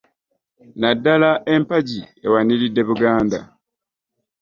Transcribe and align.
Naddala 0.79 1.29
empagi 1.53 2.01
ewaniridde 2.25 2.81
Buganda 2.89 3.39